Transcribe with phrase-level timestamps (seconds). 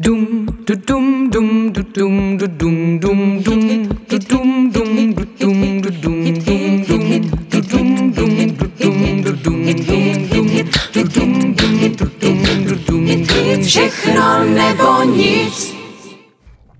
[0.00, 5.82] Dum du dum dum du dum du dum dum dum du dum dum du dum
[5.82, 7.02] du dum dum dum
[7.50, 10.46] du dum dum du dum du dum dum dum
[10.92, 15.77] du dum dum du dum du dum dum všechno nebo nic.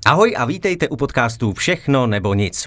[0.09, 2.66] Ahoj a vítejte u podcastu Všechno nebo nic.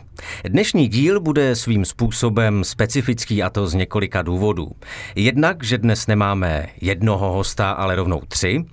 [0.50, 4.72] Dnešní díl bude svým způsobem specifický a to z několika důvodů.
[5.16, 8.66] Jednak, že dnes nemáme jednoho hosta, ale rovnou tři.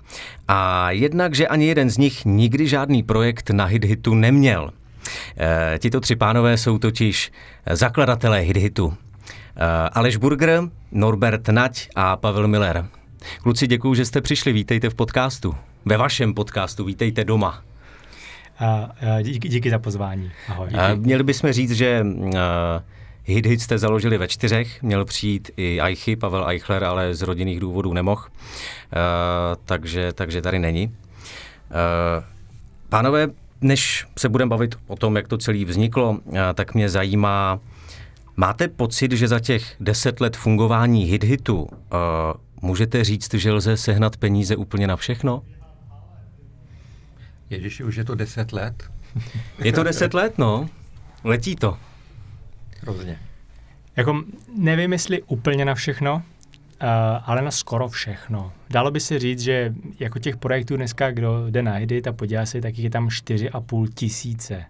[0.47, 4.71] A jednak, že ani jeden z nich nikdy žádný projekt na HitHitu neměl.
[5.39, 7.31] E, tito tři pánové jsou totiž
[7.71, 8.93] zakladatelé HitHitu.
[9.55, 10.61] E, Aleš Burger,
[10.91, 12.85] Norbert Nať a Pavel Miller.
[13.43, 14.53] Kluci, děkuji, že jste přišli.
[14.53, 15.55] Vítejte v podcastu.
[15.85, 16.85] Ve vašem podcastu.
[16.85, 17.68] Vítejte doma.
[19.21, 20.31] Díky, díky za pozvání.
[20.47, 20.69] Ahoj.
[20.77, 22.05] A měli bychom říct, že
[23.23, 27.59] Hit Hit jste založili ve čtyřech, měl přijít i Eichy, Pavel Eichler, ale z rodinných
[27.59, 28.23] důvodů nemohl,
[29.65, 30.95] takže, takže tady není.
[32.89, 33.27] Pánové,
[33.61, 36.17] než se budeme bavit o tom, jak to celé vzniklo,
[36.53, 37.59] tak mě zajímá,
[38.37, 41.69] máte pocit, že za těch deset let fungování Hit Hitu uh,
[42.61, 45.41] můžete říct, že lze sehnat peníze úplně na všechno?
[47.49, 48.89] Ježiši, už je to deset let.
[49.59, 50.69] Je to deset let, no.
[51.23, 51.77] Letí to.
[52.81, 53.19] Hrozně.
[53.95, 54.23] Jako
[54.55, 56.21] nevím, jestli úplně na všechno, uh,
[57.25, 58.51] ale na skoro všechno.
[58.69, 62.45] Dalo by se říct, že jako těch projektů dneska, kdo jde na Edit a podívá
[62.45, 64.65] se, tak je tam 4,5 tisíce.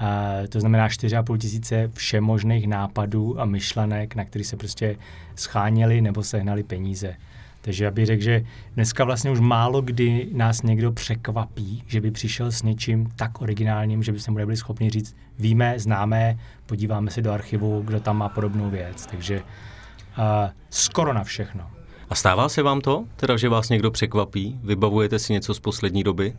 [0.00, 4.96] Uh, to znamená 4,5 tisíce všemožných nápadů a myšlenek, na který se prostě
[5.36, 7.16] scháněli nebo sehnali peníze.
[7.60, 12.10] Takže já bych řekl, že dneska vlastně už málo kdy nás někdo překvapí, že by
[12.10, 17.10] přišel s něčím tak originálním, že by se mu nebyli schopni říct, víme, známe, podíváme
[17.10, 19.06] se do archivu, kdo tam má podobnou věc.
[19.06, 20.24] Takže uh,
[20.70, 21.70] skoro na všechno.
[22.10, 24.60] A stává se vám to, teda, že vás někdo překvapí?
[24.62, 26.34] Vybavujete si něco z poslední doby?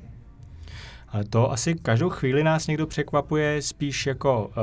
[1.12, 4.54] Ale to asi každou chvíli nás někdo překvapuje spíš jako uh,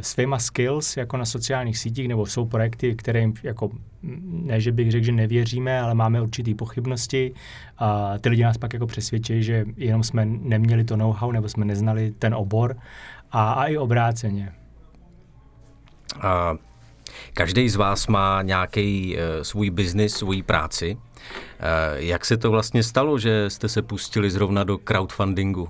[0.00, 3.70] svýma skills, jako na sociálních sítích, nebo jsou projekty, které jim jako,
[4.22, 7.34] ne, že bych řekl, že nevěříme, ale máme určitý pochybnosti
[7.78, 11.64] a ty lidi nás pak jako přesvědčí, že jenom jsme neměli to know-how, nebo jsme
[11.64, 12.76] neznali ten obor
[13.32, 14.52] a, a i obráceně.
[16.20, 16.54] A
[17.34, 20.96] každý z vás má nějaký uh, svůj biznis, svůj práci.
[20.96, 21.00] Uh,
[21.94, 25.68] jak se to vlastně stalo, že jste se pustili zrovna do crowdfundingu?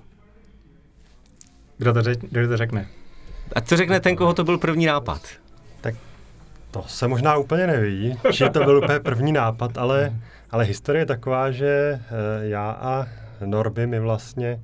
[1.78, 2.86] Kdo to, řek, kdo to řekne?
[3.54, 5.20] A to řekne ten, koho to byl první nápad.
[5.80, 5.94] Tak
[6.70, 10.12] to se možná úplně neví, že to byl úplně první nápad, ale,
[10.50, 12.00] ale historie je taková, že
[12.40, 13.06] já a
[13.44, 14.60] Norby my vlastně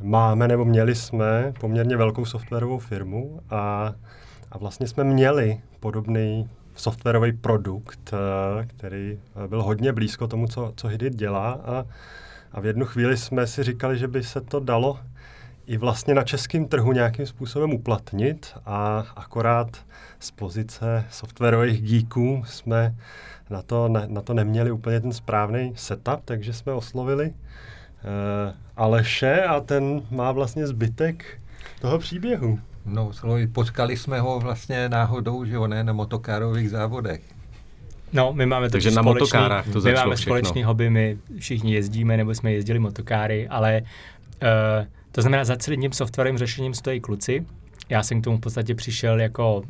[0.00, 3.92] máme nebo měli jsme poměrně velkou softwarovou firmu a,
[4.52, 8.14] a vlastně jsme měli podobný softwarový produkt,
[8.66, 11.84] který byl hodně blízko tomu, co, co Hidit dělá a,
[12.52, 14.98] a v jednu chvíli jsme si říkali, že by se to dalo
[15.66, 19.76] i vlastně na českém trhu nějakým způsobem uplatnit a akorát
[20.20, 22.94] z pozice softwarových geeků jsme
[23.50, 27.32] na to, ne, na to neměli úplně ten správný setup, takže jsme oslovili uh,
[28.76, 31.24] Aleše a ten má vlastně zbytek
[31.80, 32.58] toho příběhu.
[32.86, 33.10] No,
[33.52, 37.20] potkali jsme ho vlastně náhodou, že jo, ne, na motokárových závodech.
[38.12, 40.30] No, my máme Takže na společný, motokárách to My máme všechno.
[40.30, 45.80] společný hobby, my všichni jezdíme, nebo jsme jezdili motokáry, ale uh, to znamená, za celým
[45.80, 47.46] tím softwarovým řešením stojí kluci.
[47.88, 49.62] Já jsem k tomu v podstatě přišel jako,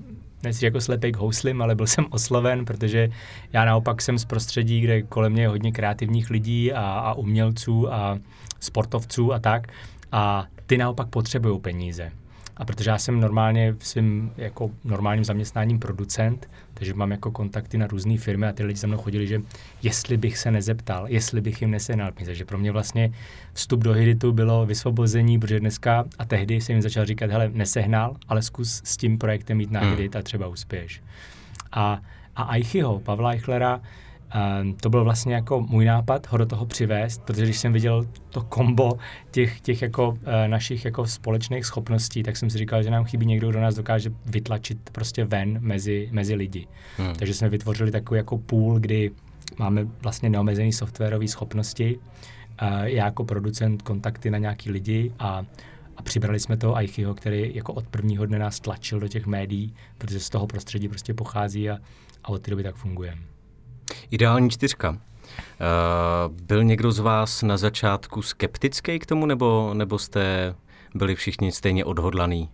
[0.42, 3.08] nechci jako slepej k houslim, ale byl jsem osloven, protože
[3.52, 7.92] já naopak jsem z prostředí, kde kolem mě je hodně kreativních lidí a, a umělců
[7.92, 8.19] a
[8.60, 9.72] sportovců a tak.
[10.12, 12.12] A ty naopak potřebují peníze.
[12.56, 17.78] A protože já jsem normálně v svým jako normálním zaměstnáním producent, takže mám jako kontakty
[17.78, 19.40] na různé firmy a ty lidi za mnou chodili, že
[19.82, 22.30] jestli bych se nezeptal, jestli bych jim nesehnal peníze.
[22.30, 23.12] Takže pro mě vlastně
[23.52, 28.16] vstup do Hiditu bylo vysvobození, protože dneska a tehdy jsem jim začal říkat, hele, nesehnal,
[28.28, 29.90] ale zkus s tím projektem jít na hmm.
[29.90, 31.02] Hidit a třeba uspěješ.
[31.72, 32.00] A,
[32.36, 33.80] a Eichyho, Pavla Eichlera,
[34.62, 38.06] Um, to byl vlastně jako můj nápad ho do toho přivést, protože když jsem viděl
[38.31, 38.98] to kombo
[39.31, 43.26] těch, těch jako uh, našich jako společných schopností, tak jsem si říkal, že nám chybí
[43.26, 46.67] někdo, kdo nás dokáže vytlačit prostě ven mezi, mezi lidi.
[46.96, 47.14] Hmm.
[47.14, 49.11] Takže jsme vytvořili takový jako půl, kdy
[49.58, 55.44] máme vlastně neomezený softwarové schopnosti, uh, já jako producent kontakty na nějaký lidi a
[55.96, 59.75] a přibrali jsme toho Aichyho, který jako od prvního dne nás tlačil do těch médií,
[59.99, 61.78] protože z toho prostředí prostě pochází a,
[62.25, 63.23] a od té doby tak fungujeme.
[64.11, 64.90] Ideální čtyřka.
[64.90, 64.99] Uh,
[66.43, 70.55] byl někdo z vás na začátku skeptický k tomu, nebo, nebo jste
[70.94, 72.50] byli všichni stejně odhodlaný?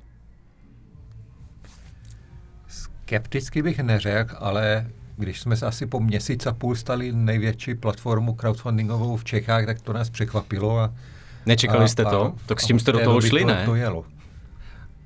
[2.68, 4.86] Skepticky bych neřekl, ale
[5.16, 9.80] když jsme se asi po měsíc a půl stali největší platformu crowdfundingovou v Čechách, tak
[9.80, 10.94] to nás překvapilo a
[11.46, 12.34] Nečekali jste to?
[12.46, 13.62] Tak s tím jste do toho šli, to, ne?
[13.64, 14.04] To jelo.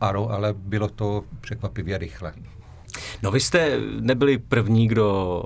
[0.01, 2.33] Ano, ale bylo to překvapivě rychle.
[3.23, 5.43] No vy jste nebyli první, kdo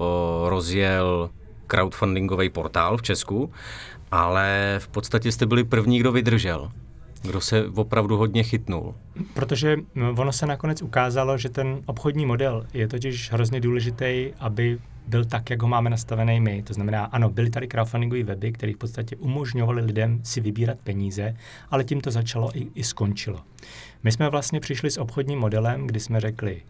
[0.48, 1.30] rozjel
[1.66, 3.50] crowdfundingový portál v Česku,
[4.10, 6.70] ale v podstatě jste byli první, kdo vydržel.
[7.22, 8.94] Kdo se opravdu hodně chytnul.
[9.34, 14.78] Protože mm, ono se nakonec ukázalo, že ten obchodní model je totiž hrozně důležitý, aby
[15.06, 16.62] byl tak, jak ho máme nastavený my.
[16.62, 21.36] To znamená, ano, byly tady crowdfundingové weby, které v podstatě umožňovaly lidem si vybírat peníze,
[21.70, 23.40] ale tím to začalo i, i skončilo.
[24.02, 26.62] My jsme vlastně přišli s obchodním modelem, kdy jsme řekli,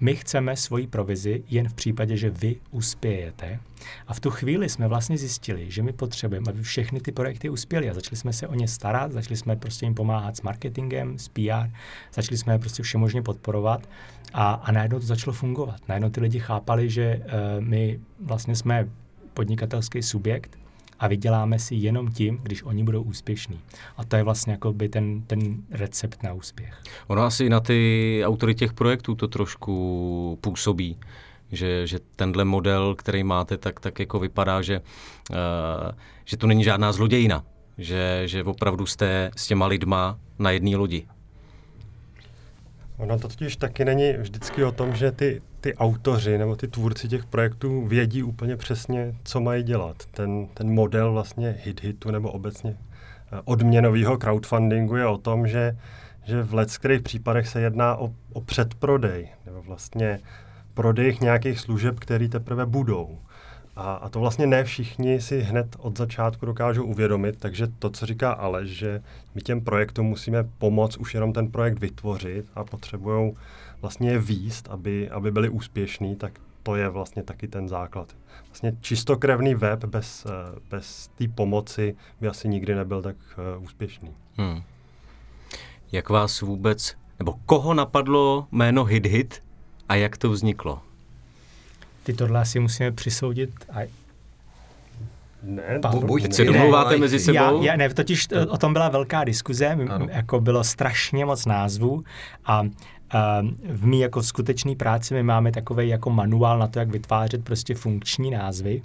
[0.00, 3.60] my chceme svoji provizi jen v případě, že vy uspějete.
[4.06, 7.90] A v tu chvíli jsme vlastně zjistili, že my potřebujeme, aby všechny ty projekty uspěly
[7.90, 11.28] a začali jsme se o ně starat, začali jsme prostě jim pomáhat s marketingem, s
[11.28, 11.70] PR,
[12.14, 13.88] začali jsme je prostě všemožně podporovat
[14.32, 15.80] a, a najednou to začalo fungovat.
[15.88, 18.88] Najednou ty lidi chápali, že uh, my vlastně jsme
[19.34, 20.58] podnikatelský subjekt,
[21.02, 23.60] a vyděláme si jenom tím, když oni budou úspěšní.
[23.96, 26.82] A to je vlastně jako by ten, ten recept na úspěch.
[27.06, 30.98] Ono asi na ty autory těch projektů to trošku působí,
[31.52, 34.80] že, že tenhle model, který máte, tak, tak jako vypadá, že,
[35.30, 35.36] uh,
[36.24, 37.44] že to není žádná zlodějina,
[37.78, 41.06] že, že opravdu jste s těma lidma na jedné lodi.
[43.02, 47.08] Ono to totiž taky není vždycky o tom, že ty, ty autoři nebo ty tvůrci
[47.08, 49.96] těch projektů vědí úplně přesně, co mají dělat.
[50.10, 55.76] Ten, ten model vlastně hit-hitu nebo obecně eh, odměnového crowdfundingu je o tom, že,
[56.24, 60.18] že v leckých případech se jedná o, o předprodej nebo vlastně
[60.74, 63.18] prodej nějakých služeb, které teprve budou.
[63.76, 68.06] A, a to vlastně ne všichni si hned od začátku dokážou uvědomit, takže to, co
[68.06, 69.02] říká Aleš, že
[69.34, 73.32] my těm projektům musíme pomoct už jenom ten projekt vytvořit a potřebují
[73.80, 76.32] vlastně je výst, aby, aby byli úspěšní, tak
[76.62, 78.16] to je vlastně taky ten základ.
[78.46, 83.16] Vlastně čistokrevný web bez, eh, bez té pomoci by asi nikdy nebyl tak
[83.56, 84.14] uh, úspěšný.
[84.36, 84.62] Hmm.
[85.92, 89.42] Jak vás vůbec, nebo koho napadlo jméno Hit Hit
[89.88, 90.82] a jak to vzniklo?
[92.02, 93.80] Ty tohle asi musíme přisoudit a
[95.42, 97.34] ne, buď se domluváte mezi sebou?
[97.34, 100.06] Já, já, ne, totiž to, o tom byla velká diskuze, ano.
[100.10, 102.04] jako bylo strašně moc názvů
[102.46, 102.62] a
[103.68, 107.74] v mý jako skutečný práci my máme takový jako manuál na to, jak vytvářet prostě
[107.74, 108.82] funkční názvy.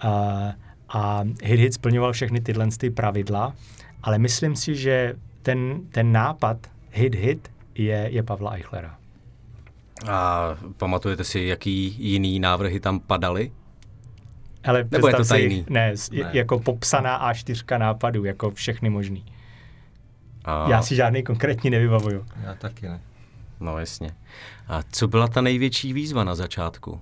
[0.00, 0.52] A,
[0.88, 3.54] a Hit Hit splňoval všechny tyhle ty pravidla,
[4.02, 6.56] ale myslím si, že ten, ten nápad
[6.90, 8.98] Hit Hit je, je Pavla Eichlera.
[10.08, 13.52] A pamatujete si, jaký jiný návrhy tam padaly?
[14.64, 15.64] Ale Nebo je to tajný?
[15.64, 19.24] Si, ne, ne, jako popsaná A4 nápadů, jako všechny možný.
[20.44, 20.70] A...
[20.70, 22.26] Já si žádný konkrétní nevybavuju.
[22.44, 23.00] Já taky ne.
[23.60, 24.10] No jasně.
[24.68, 27.00] A co byla ta největší výzva na začátku?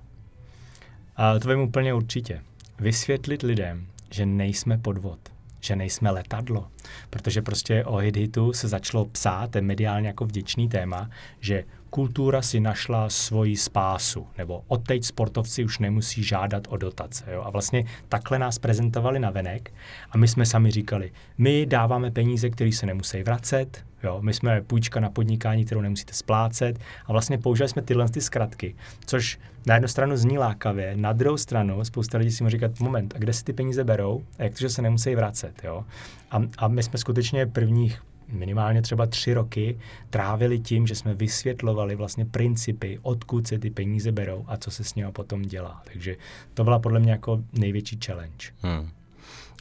[1.15, 2.41] A to vím úplně určitě.
[2.79, 5.19] Vysvětlit lidem, že nejsme podvod,
[5.59, 6.67] že nejsme letadlo.
[7.09, 11.63] Protože prostě o hit-hitu se začalo psát, ten mediálně jako vděčný téma, že
[11.93, 17.25] kultura si našla svoji spásu, nebo odteď sportovci už nemusí žádat o dotace.
[17.31, 17.43] Jo?
[17.45, 19.73] A vlastně takhle nás prezentovali na venek
[20.11, 24.17] a my jsme sami říkali, my dáváme peníze, které se nemusí vracet, jo?
[24.21, 28.75] my jsme půjčka na podnikání, kterou nemusíte splácet a vlastně použili jsme tyhle ty zkratky,
[29.05, 33.13] což na jednu stranu zní lákavě, na druhou stranu spousta lidí si může říkat, moment,
[33.15, 35.63] a kde si ty peníze berou a jak to, že se nemusí vracet.
[35.63, 35.85] Jo?
[36.31, 41.95] A, a my jsme skutečně prvních minimálně třeba tři roky trávili tím, že jsme vysvětlovali
[41.95, 45.81] vlastně principy, odkud se ty peníze berou a co se s nimi potom dělá.
[45.93, 46.15] Takže
[46.53, 48.47] to byla podle mě jako největší challenge.
[48.61, 48.89] Hmm.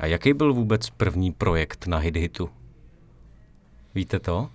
[0.00, 2.50] A jaký byl vůbec první projekt na HitHitu?
[3.94, 4.48] Víte to?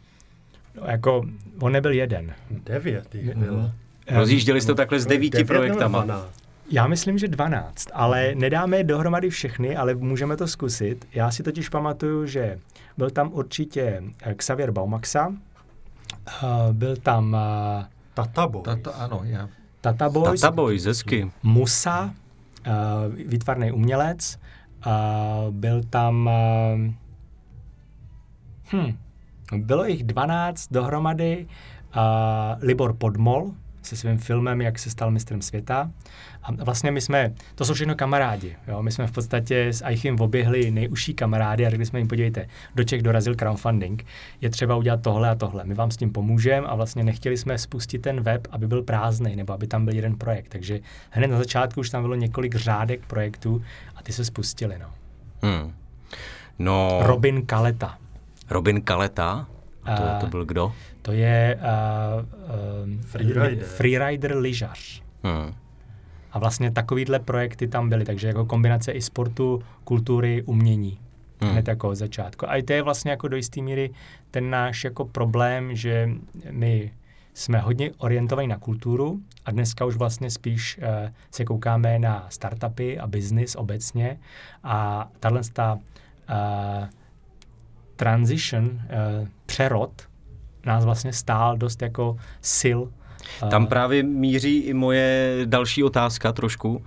[0.75, 1.25] No, jako,
[1.59, 2.33] on nebyl jeden.
[2.51, 3.71] Devět jich bylo.
[4.11, 6.25] Rozjížděli jste to takhle s devíti projektama.
[6.69, 11.07] Já myslím, že 12, ale nedáme je dohromady všechny, ale můžeme to zkusit.
[11.13, 12.59] Já si totiž pamatuju, že
[12.97, 15.33] byl tam určitě eh, Xavier Baumaxa, uh,
[16.71, 17.33] byl tam...
[17.33, 18.65] Uh, Tata Boys.
[18.65, 19.49] Tata, ano, já.
[19.81, 20.41] Tata Boys.
[20.41, 21.31] Tata Boys, hezky.
[21.43, 22.13] Musa,
[23.25, 24.39] výtvarný umělec,
[25.49, 26.29] byl tam...
[28.73, 28.97] Hm,
[29.57, 31.47] bylo jich 12 dohromady.
[32.61, 33.51] Libor Podmol,
[33.87, 35.91] se svým filmem, jak se stal mistrem světa.
[36.43, 38.55] A vlastně my jsme, to jsou všechno kamarádi.
[38.67, 38.83] Jo?
[38.83, 42.83] My jsme v podstatě s Aichim oběhli nejužší kamarády a řekli jsme jim, podívejte, do
[42.83, 44.05] Čech dorazil crowdfunding,
[44.41, 45.63] je třeba udělat tohle a tohle.
[45.63, 49.35] My vám s tím pomůžeme a vlastně nechtěli jsme spustit ten web, aby byl prázdný
[49.35, 50.49] nebo aby tam byl jeden projekt.
[50.49, 50.79] Takže
[51.09, 53.61] hned na začátku už tam bylo několik řádek projektů
[53.95, 54.75] a ty se spustili.
[54.79, 54.87] No.
[55.41, 55.73] Hmm.
[56.59, 56.99] No...
[57.01, 57.97] Robin Kaleta.
[58.49, 59.47] Robin Kaleta?
[59.83, 60.73] A to, to byl kdo?
[61.07, 65.03] To je uh, uh, freerider, freerider lyžař.
[65.23, 65.53] Hmm.
[66.31, 70.99] A vlastně takovýhle projekty tam byly, takže jako kombinace i sportu, kultury, umění.
[71.41, 71.51] Hmm.
[71.51, 72.49] Hned jako od začátku.
[72.49, 73.89] A i to je vlastně jako do jisté míry
[74.31, 76.09] ten náš jako problém, že
[76.51, 76.91] my
[77.33, 82.99] jsme hodně orientovaní na kulturu a dneska už vlastně spíš uh, se koukáme na startupy
[82.99, 84.19] a business obecně
[84.63, 86.85] a tahle ta uh,
[87.95, 90.07] transition, uh, přerod
[90.67, 92.17] nás vlastně stál dost jako
[92.59, 92.81] sil
[93.49, 96.83] tam právě míří i moje další otázka trošku,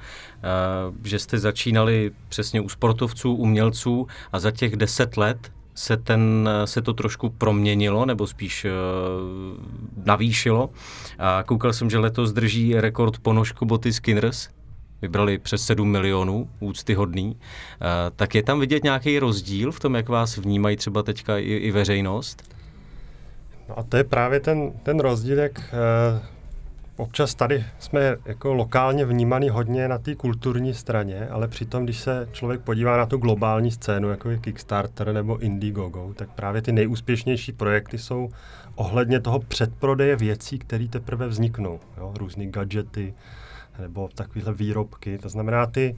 [1.04, 6.82] že jste začínali přesně u sportovců, umělců a za těch deset let se, ten, se
[6.82, 8.70] to trošku proměnilo, nebo spíš uh,
[10.04, 10.70] navýšilo.
[11.18, 14.48] A koukal jsem, že letos drží rekord ponožku boty Skinners,
[15.02, 17.26] vybrali přes 7 milionů, úctyhodný.
[17.26, 17.36] Uh,
[18.16, 21.70] tak je tam vidět nějaký rozdíl v tom, jak vás vnímají třeba teďka i, i
[21.70, 22.54] veřejnost?
[23.70, 26.18] No a to je právě ten, ten rozdíl, jak uh,
[26.96, 32.28] občas tady jsme jako lokálně vnímaný hodně na té kulturní straně, ale přitom, když se
[32.32, 37.52] člověk podívá na tu globální scénu, jako je Kickstarter nebo Indiegogo, tak právě ty nejúspěšnější
[37.52, 38.28] projekty jsou
[38.74, 41.80] ohledně toho předprodeje věcí, které teprve vzniknou.
[41.96, 42.12] Jo?
[42.18, 43.14] Různý gadgety
[43.80, 45.18] nebo takovéhle výrobky.
[45.18, 45.96] To znamená, ty,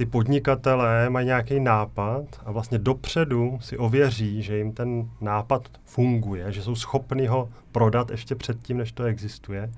[0.00, 6.52] ty podnikatelé mají nějaký nápad a vlastně dopředu si ověří, že jim ten nápad funguje,
[6.52, 9.70] že jsou schopni ho prodat ještě předtím, než to existuje.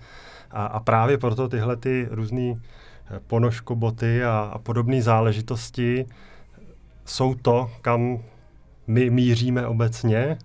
[0.50, 6.07] A, a právě proto tyhle ty různé eh, ponožkoboty a, a podobné záležitosti
[7.05, 8.19] jsou to, kam
[8.87, 10.38] my míříme obecně, eh,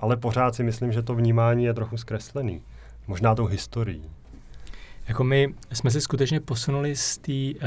[0.00, 2.62] ale pořád si myslím, že to vnímání je trochu zkreslený.
[3.06, 4.19] Možná tou historií.
[5.10, 7.60] Jako my jsme se skutečně posunuli z té, uh,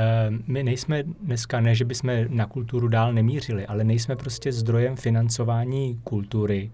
[0.48, 6.00] my nejsme dneska, ne, že bychom na kulturu dál nemířili, ale nejsme prostě zdrojem financování
[6.04, 6.72] kultury.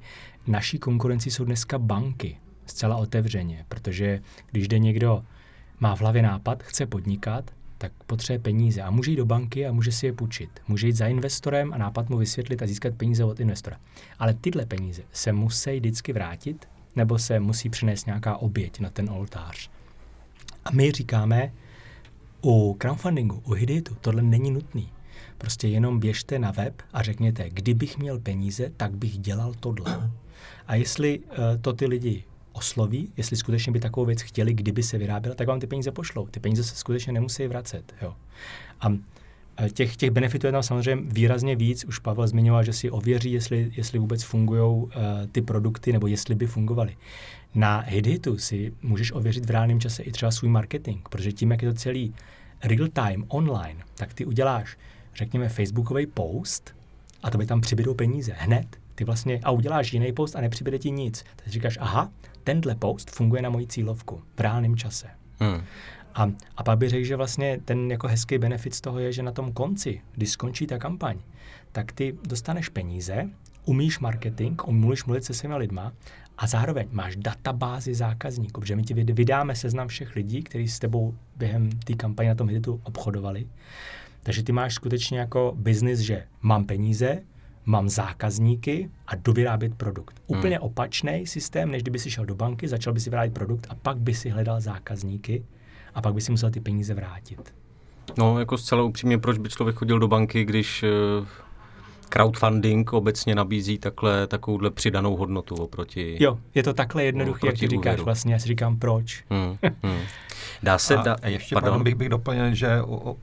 [0.48, 4.22] Naší konkurencí jsou dneska banky, zcela otevřeně, protože
[4.52, 5.24] když jde někdo,
[5.80, 9.72] má v hlavě nápad, chce podnikat, tak potřebuje peníze a může jít do banky a
[9.72, 10.50] může si je půjčit.
[10.68, 13.78] Může jít za investorem a nápad mu vysvětlit a získat peníze od investora.
[14.20, 19.10] Ale tyhle peníze se musí vždycky vrátit nebo se musí přinést nějaká oběť na ten
[19.10, 19.70] oltář.
[20.70, 21.54] A my říkáme,
[22.42, 24.92] u crowdfundingu, u Hiditu, tohle není nutný.
[25.38, 30.12] Prostě jenom běžte na web a řekněte, kdybych měl peníze, tak bych dělal tohle.
[30.68, 34.98] A jestli uh, to ty lidi osloví, jestli skutečně by takovou věc chtěli, kdyby se
[34.98, 36.28] vyráběla, tak vám ty peníze pošlou.
[36.28, 37.96] Ty peníze se skutečně nemusí vracet.
[38.02, 38.16] Jo.
[38.82, 38.88] A
[39.74, 41.86] těch, těch benefitů je tam samozřejmě výrazně víc.
[41.86, 44.90] Už Pavel zmiňoval, že si ověří, jestli, jestli vůbec fungují uh,
[45.32, 46.98] ty produkty, nebo jestli by fungovaly.
[47.56, 51.62] Na HitHitu si můžeš ověřit v reálném čase i třeba svůj marketing, protože tím, jak
[51.62, 52.14] je to celý
[52.64, 54.78] real time, online, tak ty uděláš,
[55.16, 56.76] řekněme, facebookový post
[57.24, 58.68] a to by tam přibydou peníze hned.
[58.96, 61.24] Ty vlastně a uděláš jiný post a nepřibyde ti nic.
[61.36, 62.12] Tak říkáš, aha,
[62.44, 65.08] tenhle post funguje na moji cílovku v reálném čase.
[65.40, 65.62] Hmm.
[66.20, 69.24] A, a pak bych řekl, že vlastně ten jako hezký benefit z toho je, že
[69.24, 71.18] na tom konci, když skončí ta kampaň,
[71.72, 73.30] tak ty dostaneš peníze,
[73.66, 75.94] umíš marketing, umíš mluvit se svými lidma
[76.38, 81.16] a zároveň máš databázi zákazníků, protože my ti vydáme seznam všech lidí, kteří s tebou
[81.36, 83.48] během té kampaně na tom hitu obchodovali.
[84.24, 87.22] Takže ty máš skutečně jako biznis, že mám peníze,
[87.66, 90.22] mám zákazníky a dovyrábět produkt.
[90.30, 90.40] Hmm.
[90.40, 93.76] Úplně opačný systém, než kdyby si šel do banky, začal by si vyrábět produkt a
[93.76, 95.44] pak by si hledal zákazníky
[96.00, 97.54] a pak by si musel ty peníze vrátit.
[98.18, 101.28] No, jako zcela upřímně, proč by člověk chodil do banky, když uh,
[102.10, 106.18] crowdfunding obecně nabízí takhle, takovouhle přidanou hodnotu oproti...
[106.20, 109.24] Jo, je to takhle jednoduché, jak ty říkáš vlastně, já si říkám proč.
[109.30, 110.02] Hmm, hmm.
[110.64, 110.98] Dá se...
[110.98, 111.84] A, da, a ještě pardon.
[111.84, 113.16] bych, bych doplnil, že o,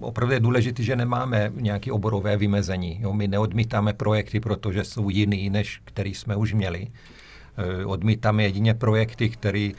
[0.00, 2.98] opravdu je důležité, že nemáme nějaké oborové vymezení.
[3.00, 3.12] Jo?
[3.12, 6.88] My neodmítáme projekty, protože jsou jiný, než který jsme už měli.
[7.56, 9.74] E, odmítáme jedině projekty, které e,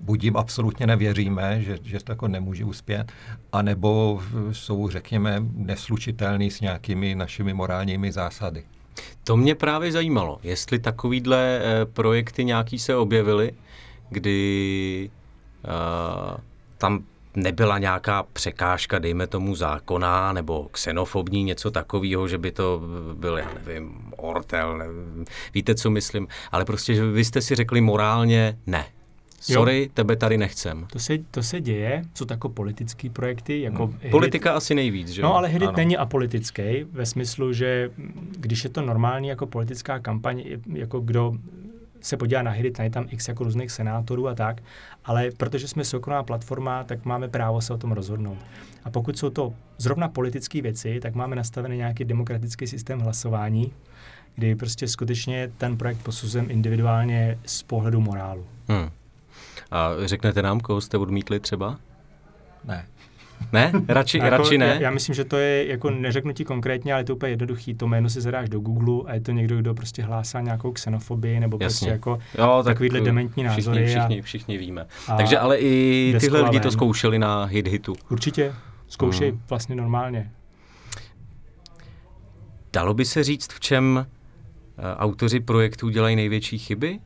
[0.00, 3.12] buď jim absolutně nevěříme, že, že to jako nemůže uspět,
[3.52, 8.64] anebo jsou, řekněme, neslučitelný s nějakými našimi morálními zásady.
[9.24, 11.60] To mě právě zajímalo, jestli takovýhle
[11.92, 13.52] projekty nějaký se objevily,
[14.10, 15.10] kdy
[15.64, 16.36] uh,
[16.78, 17.04] tam
[17.36, 22.82] nebyla nějaká překážka, dejme tomu zákonná nebo xenofobní, něco takového, že by to
[23.14, 25.24] byl, já nevím, ortel, nevím,
[25.54, 28.86] víte, co myslím, ale prostě, že vy jste si řekli morálně ne.
[29.52, 29.88] Sorry, jo.
[29.94, 30.86] tebe tady nechcem.
[30.92, 33.60] To se, to se děje, jsou to jako politické projekty.
[33.60, 34.10] Jako hmm.
[34.10, 36.62] Politika asi nejvíc, že No ale Hidit není apolitický
[36.92, 37.90] ve smyslu, že
[38.38, 41.32] když je to normální jako politická kampaň, jako kdo
[42.04, 44.62] se podívá na hry, je tam x jako různých senátorů a tak,
[45.04, 48.38] ale protože jsme soukromá platforma, tak máme právo se o tom rozhodnout.
[48.84, 53.72] A pokud jsou to zrovna politické věci, tak máme nastavený nějaký demokratický systém hlasování,
[54.34, 58.46] kdy prostě skutečně ten projekt posuzujeme individuálně z pohledu morálu.
[58.68, 58.90] Hmm.
[59.70, 61.78] A řeknete nám, koho jste odmítli třeba?
[62.64, 62.86] Ne.
[63.52, 63.72] Ne?
[63.88, 64.66] Radši, jako, radši ne?
[64.66, 67.74] Já, já myslím, že to je, jako neřeknu ti konkrétně, ale je to úplně jednoduchý.
[67.74, 71.40] To jméno si zadáš do Google a je to někdo, kdo prostě hlásá nějakou xenofobii
[71.40, 71.66] nebo Jasně.
[71.66, 73.86] prostě jako jo, tak takovýhle dementní názory.
[73.86, 74.86] Všichni, všichni, všichni víme.
[75.16, 77.94] Takže ale i tyhle lidi to zkoušeli na hit hitu.
[78.10, 78.54] Určitě.
[78.88, 79.40] Zkoušej hmm.
[79.48, 80.30] vlastně normálně.
[82.72, 86.98] Dalo by se říct, v čem eh, autoři projektů dělají největší chyby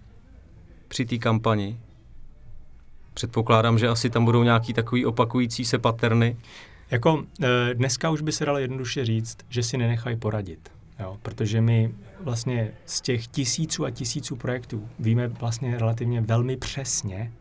[0.88, 1.80] při té kampani?
[3.18, 6.36] Předpokládám, že asi tam budou nějaký takový opakující se paterny.
[6.90, 10.70] Jako eh, dneska už by se dalo jednoduše říct, že si nenechají poradit.
[11.00, 17.32] Jo, protože my vlastně z těch tisíců a tisíců projektů víme vlastně relativně velmi přesně,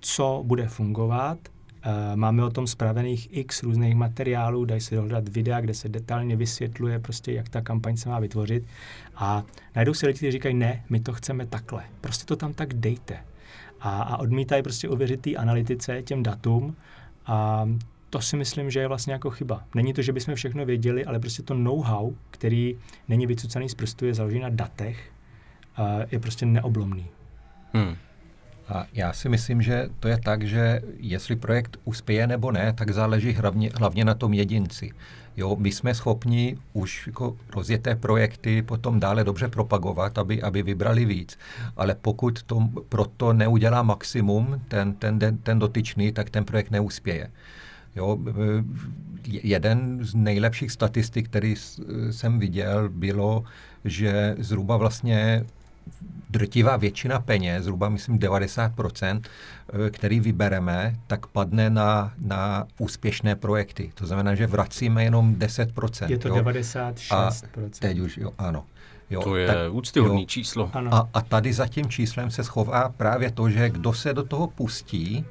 [0.00, 1.38] co bude fungovat.
[1.82, 6.36] Eh, máme o tom spravených x různých materiálů, dají se dohledat videa, kde se detailně
[6.36, 8.64] vysvětluje prostě, jak ta kampaň se má vytvořit.
[9.16, 9.44] A
[9.76, 11.84] najdou se lidi, kteří říkají, ne, my to chceme takhle.
[12.00, 13.27] Prostě to tam tak dejte
[13.80, 16.76] a, a odmítají prostě uvěřit té analytice, těm datům
[17.26, 17.68] a
[18.10, 19.64] to si myslím, že je vlastně jako chyba.
[19.74, 22.76] Není to, že bychom všechno věděli, ale prostě to know-how, který
[23.08, 25.12] není vycucaný z prstu, je založený na datech,
[26.10, 27.06] je prostě neoblomný.
[27.72, 27.96] Hmm.
[28.68, 32.90] A já si myslím, že to je tak, že jestli projekt uspěje nebo ne, tak
[32.90, 34.90] záleží hlavně, hlavně na tom jedinci.
[35.36, 41.04] Jo, my jsme schopni už jako rozjeté projekty potom dále dobře propagovat, aby, aby vybrali
[41.04, 41.38] víc.
[41.76, 47.30] Ale pokud to proto neudělá maximum ten, ten, ten, dotyčný, tak ten projekt neuspěje.
[47.96, 48.18] Jo,
[49.26, 51.54] jeden z nejlepších statistik, který
[52.10, 53.44] jsem viděl, bylo,
[53.84, 55.44] že zhruba vlastně
[56.30, 59.20] drtivá většina peněz, zhruba myslím 90%,
[59.86, 63.92] eh, který vybereme, tak padne na, na úspěšné projekty.
[63.94, 66.10] To znamená, že vracíme jenom 10%.
[66.10, 66.34] Je to jo?
[66.34, 67.14] 96%.
[67.14, 67.30] A
[67.78, 68.64] teď už, jo, ano.
[69.10, 70.70] Jo, to je tak, úctyhodný jo, číslo.
[70.72, 70.94] Ano.
[70.94, 74.46] A, a tady za tím číslem se schová právě to, že kdo se do toho
[74.46, 75.24] pustí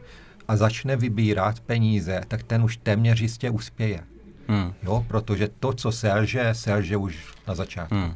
[0.47, 4.03] a začne vybírat peníze, tak ten už téměř jistě uspěje.
[4.47, 4.73] Hmm.
[4.83, 7.95] Jo, protože to, co selže, selže už na začátku.
[7.95, 8.13] Hmm.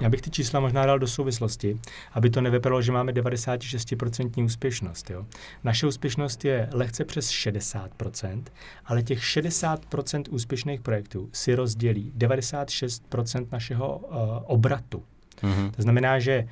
[0.00, 1.78] Já bych ty čísla možná dal do souvislosti,
[2.12, 5.10] aby to nevypadalo, že máme 96% úspěšnost.
[5.10, 5.26] Jo.
[5.64, 8.42] Naše úspěšnost je lehce přes 60%,
[8.84, 15.02] ale těch 60% úspěšných projektů si rozdělí 96% našeho uh, obratu.
[15.42, 15.70] Mm-hmm.
[15.70, 16.48] To znamená, že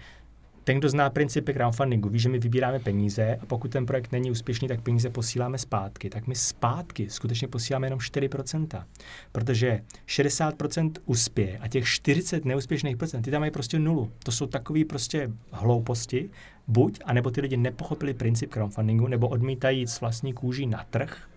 [0.68, 4.31] ten, kdo zná principy crowdfundingu, ví, že my vybíráme peníze a pokud ten projekt není
[4.31, 6.11] úspěšný, tak peníze posíláme zpátky.
[6.11, 8.85] Tak my zpátky skutečně posíláme jenom 4%,
[9.33, 14.12] protože 60% uspěje a těch 40 neúspěšných procent, ty tam mají prostě nulu.
[14.24, 16.31] To jsou takové prostě hlouposti,
[16.66, 21.28] buď, anebo ty lidi nepochopili princip crowdfundingu, nebo odmítají jít s vlastní kůží na trh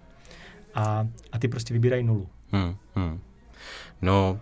[0.74, 2.30] a, a ty prostě vybírají nulu.
[2.52, 3.20] Hmm, hmm.
[4.02, 4.40] No,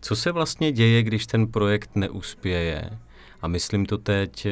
[0.00, 2.90] co se vlastně děje, když ten projekt neuspěje?
[3.42, 4.50] A myslím to teď, eh,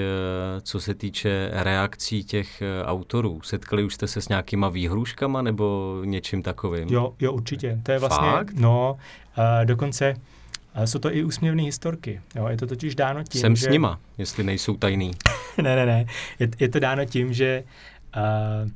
[0.60, 3.40] co se týče reakcí těch eh, autorů.
[3.42, 6.88] Setkali už jste se s nějakýma výhruškama nebo něčím takovým?
[6.88, 7.80] Jo, jo, určitě.
[7.82, 8.52] To je vlastně, Fakt?
[8.54, 8.96] no,
[9.38, 10.14] uh, dokonce
[10.84, 12.20] jsou to i úsměvné historky.
[12.34, 13.66] Jo, je to totiž dáno tím, Jsem že...
[13.66, 15.10] s nima, jestli nejsou tajný.
[15.62, 16.06] ne, ne, ne.
[16.38, 17.64] Je, je to dáno tím, že
[18.16, 18.70] uh,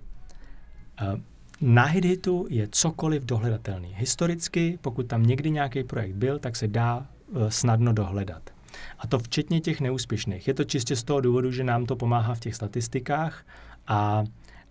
[1.12, 1.20] uh,
[1.60, 3.94] na HitHitu je cokoliv dohledatelný.
[3.96, 8.53] Historicky, pokud tam někdy nějaký projekt byl, tak se dá uh, snadno dohledat.
[8.98, 10.48] A to včetně těch neúspěšných.
[10.48, 13.46] Je to čistě z toho důvodu, že nám to pomáhá v těch statistikách
[13.86, 14.24] a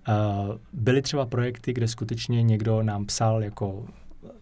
[0.08, 3.86] Uh, byly třeba projekty, kde skutečně někdo nám psal jako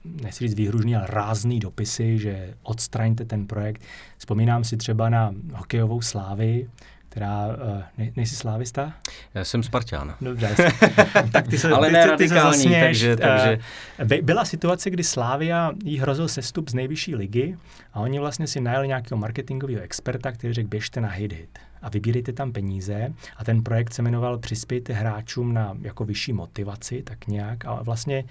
[0.05, 3.81] nechci říct výhružný, ale rázný dopisy, že odstraňte ten projekt.
[4.17, 6.69] Vzpomínám si třeba na hokejovou slávy,
[7.11, 8.93] která, uh, ne, nejsi slávista?
[9.33, 10.15] Já jsem Spartan.
[10.21, 10.55] Dobře.
[11.31, 13.59] tak ty se, Ale ty, ne ty, radikální, ty takže, takže...
[14.01, 17.57] Uh, byla situace, kdy Slávia jí hrozil sestup z nejvyšší ligy
[17.93, 21.89] a oni vlastně si najeli nějakého marketingového experta, který řekl, běžte na hit hit a
[21.89, 27.27] vybírejte tam peníze a ten projekt se jmenoval Přispějte hráčům na jako vyšší motivaci, tak
[27.27, 28.23] nějak a vlastně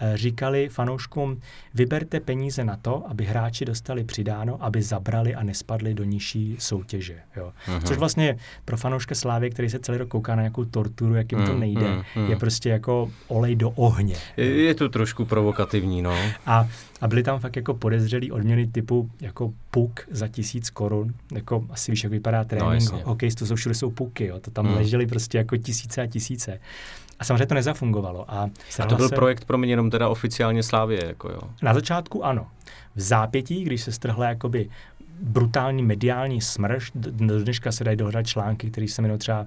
[0.00, 1.40] e, říkali fanouškům,
[1.74, 7.18] vyberte peníze na to, aby hráči dostali přidáno, aby zabrali a nespadli do nižší soutěže.
[7.36, 7.52] Jo.
[7.66, 7.82] Uh-huh.
[7.82, 11.44] Což vlastně pro fanouška Slávy, který se celý rok kouká na nějakou torturu, jak jim
[11.44, 12.30] to mhm, nejde, uh-huh.
[12.30, 14.16] je prostě jako olej do ohně.
[14.36, 16.16] Je, je to trošku provokativní, no.
[16.46, 16.68] A
[17.00, 21.14] a byly tam fakt jako podezřelý odměny typu jako puk za tisíc korun.
[21.34, 22.92] Jako asi víš, jak vypadá trénink.
[22.92, 24.40] No, to jsou všude jsou puky, jo.
[24.40, 24.74] To tam hmm.
[24.74, 26.60] ležely prostě jako tisíce a tisíce.
[27.18, 28.30] A samozřejmě to nezafungovalo.
[28.34, 28.50] A,
[28.82, 29.14] a to byl se...
[29.14, 31.40] projekt pro mě jenom teda oficiálně Slávě, jako jo.
[31.62, 32.46] Na začátku ano.
[32.94, 34.68] V zápětí, když se strhla jakoby
[35.22, 39.46] brutální mediální smrš, do dneška se dají dohledat články, které se jmenují třeba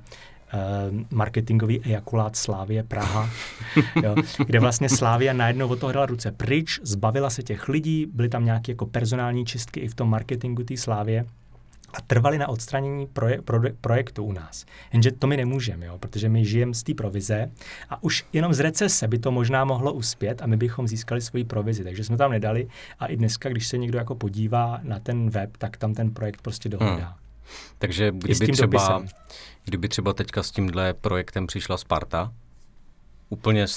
[1.12, 3.30] marketingový ejakulát Slávie Praha,
[4.04, 8.30] jo, kde vlastně Slávia najednou od toho dala ruce pryč, zbavila se těch lidí, byly
[8.30, 11.26] tam nějaké jako personální čistky i v tom marketingu té Slávie
[11.94, 14.66] a trvali na odstranění proje, pro, projektu u nás.
[14.94, 17.52] Jenže to my nemůžeme, jo, protože my žijeme z té provize
[17.90, 21.44] a už jenom z recese by to možná mohlo uspět a my bychom získali svoji
[21.44, 21.84] provizi.
[21.84, 22.68] Takže jsme tam nedali
[23.00, 26.42] a i dneska, když se někdo jako podívá na ten web, tak tam ten projekt
[26.42, 27.08] prostě dohledá.
[27.08, 27.16] Hmm.
[27.78, 29.04] Takže kdyby třeba,
[29.66, 32.32] kdyby třeba teďka s tímhle projektem přišla Sparta,
[33.30, 33.68] úplně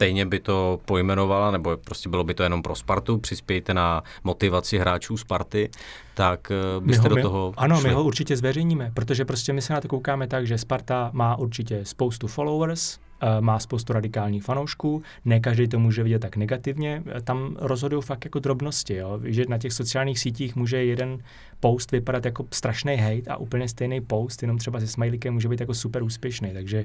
[0.00, 4.78] stejně by to pojmenovala, nebo prostě bylo by to jenom pro Spartu, přispějte na motivaci
[4.78, 5.70] hráčů Sparty,
[6.14, 7.88] tak eh, byste ho, do toho Ano, šli.
[7.88, 11.36] my ho určitě zveřejníme, protože prostě my se na to koukáme tak, že Sparta má
[11.36, 12.98] určitě spoustu followers,
[13.40, 18.38] má spoustu radikálních fanoušků, ne každý to může vidět tak negativně, tam rozhodují fakt jako
[18.38, 19.20] drobnosti, jo?
[19.24, 21.18] že na těch sociálních sítích může jeden
[21.60, 25.60] post vypadat jako strašný hate a úplně stejný post, jenom třeba se smajlíkem může být
[25.60, 26.84] jako super úspěšný, takže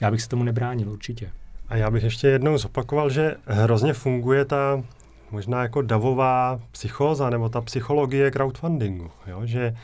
[0.00, 1.30] já bych se tomu nebránil určitě.
[1.68, 4.82] A já bych ještě jednou zopakoval, že hrozně funguje ta
[5.30, 9.40] možná jako davová psychóza nebo ta psychologie crowdfundingu, jo?
[9.44, 9.74] že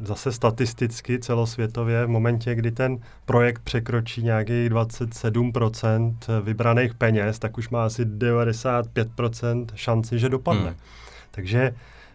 [0.00, 7.68] zase statisticky celosvětově v momentě, kdy ten projekt překročí nějakých 27% vybraných peněz, tak už
[7.68, 10.68] má asi 95% šanci, že dopadne.
[10.68, 10.78] Hmm.
[11.30, 11.74] Takže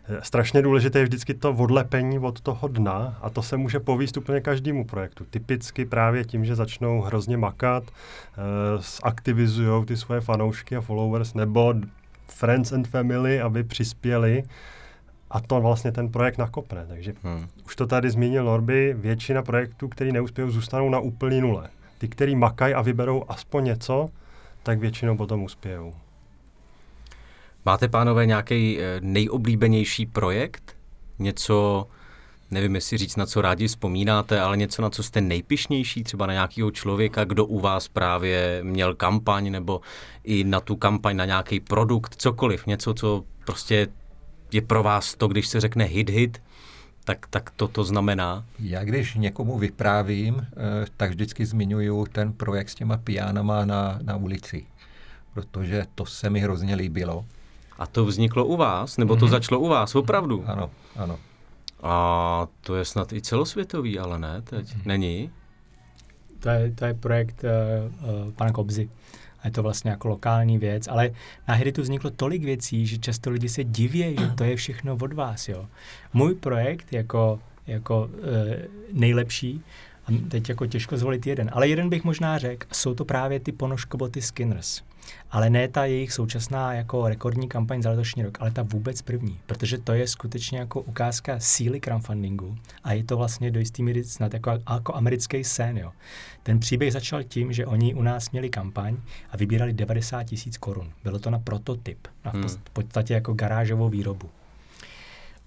[0.09, 4.17] Eh, strašně důležité je vždycky to odlepení od toho dna a to se může povíst
[4.17, 5.25] úplně každému projektu.
[5.29, 11.73] Typicky právě tím, že začnou hrozně makat, uh, zaktivizují ty svoje fanoušky a followers nebo
[12.27, 14.43] friends and family, aby přispěli
[15.29, 16.86] a to vlastně ten projekt nakopne.
[16.88, 17.47] Takže hmm.
[17.65, 21.69] už to tady zmínil Norby, většina projektů, který neuspějí, zůstanou na úplný nule.
[21.97, 24.09] Ty, který makají a vyberou aspoň něco,
[24.63, 25.93] tak většinou potom uspějou.
[27.65, 30.75] Máte, pánové, nějaký eh, nejoblíbenější projekt?
[31.19, 31.88] Něco,
[32.51, 36.33] nevím, jestli říct, na co rádi vzpomínáte, ale něco, na co jste nejpišnější, třeba na
[36.33, 39.81] nějakého člověka, kdo u vás právě měl kampaň, nebo
[40.23, 43.88] i na tu kampaň, na nějaký produkt, cokoliv, něco, co prostě
[44.53, 46.37] je pro vás to, když se řekne hit-hit,
[47.03, 48.45] tak, tak to to znamená?
[48.59, 54.15] Já když někomu vyprávím, eh, tak vždycky zmiňuju ten projekt s těma pianama na, na
[54.15, 54.65] ulici,
[55.33, 57.25] protože to se mi hrozně líbilo.
[57.77, 58.97] A to vzniklo u vás?
[58.97, 59.29] Nebo to mm-hmm.
[59.29, 59.95] začalo u vás?
[59.95, 60.43] Opravdu?
[60.47, 61.19] Ano, ano.
[61.83, 64.67] A to je snad i celosvětový, ale ne teď.
[64.67, 64.85] Mm-hmm.
[64.85, 65.31] Není?
[66.39, 68.89] To je, to je projekt uh, uh, pana Kobzy.
[69.43, 71.12] A je to vlastně jako lokální věc, ale
[71.47, 75.13] na Heritu vzniklo tolik věcí, že často lidi se diví, že to je všechno od
[75.13, 75.49] vás.
[75.49, 75.65] Jo.
[76.13, 78.19] Můj projekt jako, jako uh,
[78.91, 79.62] nejlepší,
[80.07, 83.51] a teď jako těžko zvolit jeden, ale jeden bych možná řekl, jsou to právě ty
[83.51, 84.81] ponožkoboty Skinners
[85.31, 89.39] ale ne ta jejich současná jako rekordní kampaň za letošní rok, ale ta vůbec první,
[89.45, 94.03] protože to je skutečně jako ukázka síly crowdfundingu a je to vlastně do jistý míry
[94.03, 95.77] snad jako, jako americký sen.
[95.77, 95.91] Jo.
[96.43, 98.97] Ten příběh začal tím, že oni u nás měli kampaň
[99.31, 100.91] a vybírali 90 tisíc korun.
[101.03, 102.49] Bylo to na prototyp, na v hmm.
[102.73, 104.29] podstatě jako garážovou výrobu.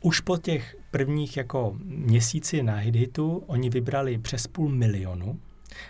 [0.07, 5.41] Už po těch prvních jako měsíci na HitHitu oni vybrali přes půl milionu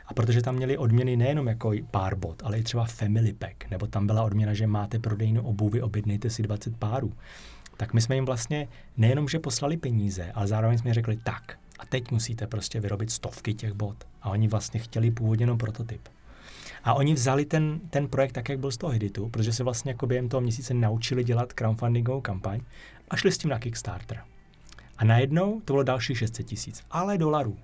[0.06, 3.86] a protože tam měli odměny nejenom jako pár bot, ale i třeba family pack, nebo
[3.86, 7.12] tam byla odměna, že máte prodejnu obuvy, objednejte si 20 párů,
[7.76, 11.86] tak my jsme jim vlastně nejenom, že poslali peníze, ale zároveň jsme řekli tak, a
[11.86, 13.96] teď musíte prostě vyrobit stovky těch bot.
[14.22, 16.08] A oni vlastně chtěli původně jenom prototyp.
[16.84, 19.90] A oni vzali ten, ten projekt tak, jak byl z toho Hiditu, protože se vlastně
[19.90, 22.60] jako během toho měsíce naučili dělat crowdfundingovou kampaň
[23.08, 24.20] a šli s tím na Kickstarter.
[24.98, 27.56] A najednou to bylo další 600 tisíc, ale dolarů.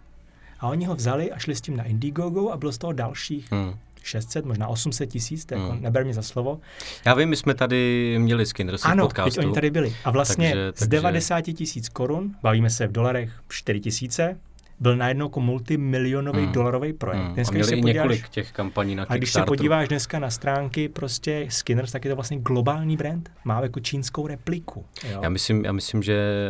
[0.60, 3.52] A oni ho vzali a šli s tím na Indiegogo a bylo z toho dalších
[3.52, 3.74] hmm.
[4.02, 5.82] 600, možná 800 tisíc, to jako hmm.
[5.82, 6.60] neber mě za slovo.
[7.04, 9.40] Já vím, my jsme tady měli Skinnersi ano, podcastu.
[9.40, 9.96] Ano, oni tady byli.
[10.04, 10.84] A vlastně takže, takže...
[10.84, 14.38] z 90 tisíc korun, bavíme se v dolarech 4 tisíce,
[14.82, 16.52] byl najednou jako multimilionový hmm.
[16.52, 17.24] dolarový projekt.
[17.24, 17.34] Hmm.
[17.34, 20.30] Dneska, a měli i podíváš, několik těch kampaní na A když se podíváš dneska na
[20.30, 23.30] stránky prostě Skinners, tak je to vlastně globální brand.
[23.44, 24.84] Má jako čínskou repliku.
[25.10, 25.20] Jo?
[25.22, 26.48] Já, myslím, já myslím, že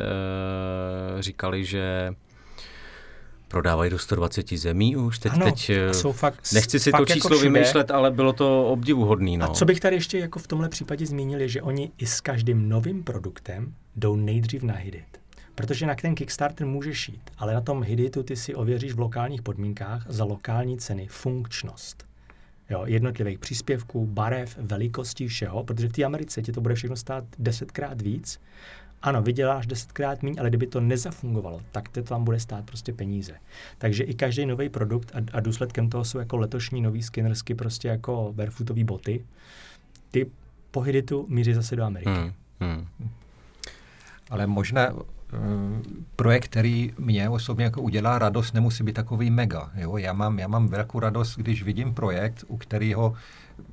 [1.14, 2.14] uh, říkali, že
[3.48, 5.18] prodávají do 120 zemí už.
[5.18, 8.10] Teď, ano, teď eh, jsou fakt, nechci si fakt to jako číslo jako vymýšlet, ale
[8.10, 9.36] bylo to obdivuhodný.
[9.36, 9.50] No.
[9.50, 12.20] A co bych tady ještě jako v tomhle případě zmínil, je, že oni i s
[12.20, 15.21] každým novým produktem jdou nejdřív na Hidit.
[15.54, 19.42] Protože na ten Kickstarter můžeš jít, ale na tom Hiditu ty si ověříš v lokálních
[19.42, 22.06] podmínkách za lokální ceny funkčnost.
[22.70, 27.24] Jo, jednotlivých příspěvků, barev, velikostí, všeho, protože v té Americe ti to bude všechno stát
[27.38, 28.40] desetkrát víc
[29.02, 33.32] ano, vyděláš desetkrát méně, ale kdyby to nezafungovalo, tak to tam bude stát prostě peníze.
[33.78, 37.88] Takže i každý nový produkt a, a důsledkem toho jsou jako letošní nový skinnersky prostě
[37.88, 39.24] jako barefootové boty.
[40.10, 40.30] Ty
[40.70, 42.10] po tu míří zase do Ameriky.
[42.10, 42.86] Hmm, hmm.
[44.30, 44.92] Ale možná
[46.16, 49.70] projekt, který mě osobně jako udělá radost, nemusí být takový mega.
[49.74, 49.96] Jo?
[49.96, 53.14] Já, mám, já mám velkou radost, když vidím projekt, u kterého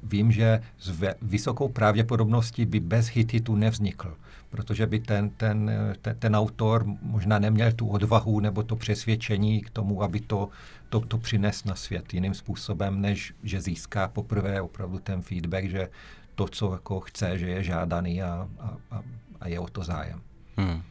[0.04, 4.16] vím, že s vysokou pravděpodobností by bez hititu nevznikl
[4.50, 9.70] protože by ten, ten, ten, ten autor možná neměl tu odvahu nebo to přesvědčení k
[9.70, 10.50] tomu, aby to,
[10.90, 15.90] to, to přines na svět jiným způsobem, než že získá poprvé opravdu ten feedback, že
[16.36, 18.48] to, co jako chce, že je žádaný a,
[18.92, 19.02] a,
[19.42, 20.22] a je o to zájem.
[20.58, 20.82] Hmm.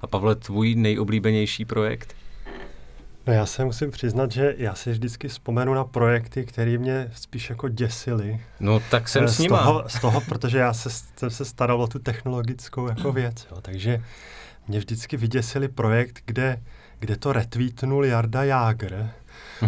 [0.00, 2.14] A Pavle, tvůj nejoblíbenější projekt?
[3.26, 7.50] No já se musím přiznat, že já si vždycky vzpomenu na projekty, které mě spíš
[7.50, 8.40] jako děsily.
[8.60, 9.48] No tak jsem eh, s ním.
[9.48, 13.46] Z toho, z toho, protože já se, jsem se staral o tu technologickou jako věc.
[13.50, 13.60] Jo.
[13.60, 14.02] Takže
[14.68, 16.62] mě vždycky vyděsili projekt, kde,
[16.98, 19.10] kde to retweetnul Jarda Jágr,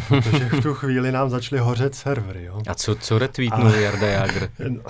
[0.09, 2.45] protože v tu chvíli nám začaly hořet servery.
[2.45, 2.61] Jo.
[2.69, 3.77] A co, co retweetnul A...
[3.77, 4.51] Jarda Jágr?
[4.69, 4.81] No,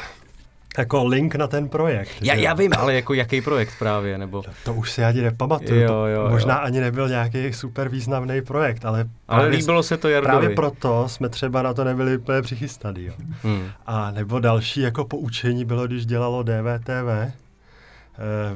[0.79, 2.11] jako link na ten projekt.
[2.23, 4.43] Já, já vím, ale jako jaký projekt právě, nebo...
[4.43, 5.81] To, to už si ani nepamatuju.
[5.81, 6.61] Jo, jo, možná jo.
[6.63, 9.05] ani nebyl nějaký super významný projekt, ale...
[9.29, 10.33] Ale líbilo se to Jardovi.
[10.33, 13.05] Právě proto jsme třeba na to nebyli úplně přichystaný.
[13.05, 13.13] Jo.
[13.43, 13.69] Hmm.
[13.87, 17.33] A nebo další jako poučení bylo, když dělalo DVTV, eh,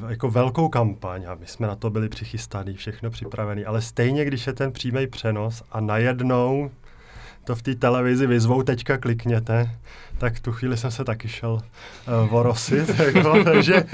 [0.08, 4.46] jako velkou kampaň a my jsme na to byli přichystaný, všechno připravený, ale stejně, když
[4.46, 6.70] je ten přímý přenos a najednou
[7.44, 9.70] to v té televizi vyzvou, teďka klikněte,
[10.18, 11.60] tak tu chvíli jsem se taky šel uh,
[12.30, 13.84] vorosit, jako, takže...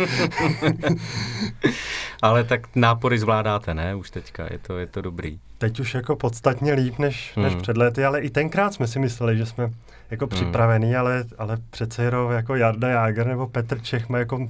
[2.22, 3.94] Ale tak nápory zvládáte, ne?
[3.94, 5.38] Už teďka, je to, je to dobrý.
[5.59, 7.44] Teď už jako podstatně líp než, hmm.
[7.44, 9.70] než před lety, ale i tenkrát jsme si mysleli, že jsme
[10.11, 10.30] jako hmm.
[10.30, 14.48] připravení, ale, ale přece jenom jako Jarda Jager nebo Petr Čech má jako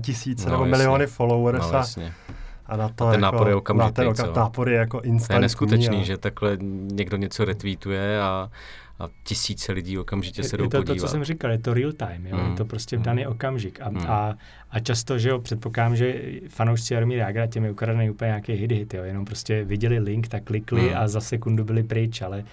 [0.00, 0.78] tisíce no, nebo jasně.
[0.78, 2.12] miliony followers no, jasně.
[2.28, 2.32] A
[2.76, 5.26] na to a ten jako, nápor je okamžitý, na ten nápor je jako instantní.
[5.26, 6.02] To je neskutečný, a...
[6.02, 6.56] že takhle
[6.92, 8.50] někdo něco retweetuje a,
[8.98, 10.94] a tisíce lidí okamžitě se jdou je to podívat.
[10.94, 12.36] to, co jsem říkal, je to real time, jo?
[12.36, 12.50] Mm.
[12.50, 13.30] je to prostě v daný mm.
[13.30, 13.80] okamžik.
[13.80, 13.96] A, mm.
[14.06, 14.34] a,
[14.70, 18.72] a často, že jo, předpokládám, že fanoušci Jaromíra Jagra těm je ukradený úplně nějaký hit,
[18.72, 19.04] hit, jo?
[19.04, 20.96] jenom prostě viděli link, tak klikli mm.
[20.96, 22.44] a za sekundu byli pryč, ale